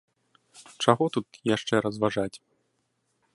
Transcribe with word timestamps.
Чаго 0.85 1.05
тут 1.17 1.27
яшчэ 1.55 1.75
разважаць! 1.87 2.33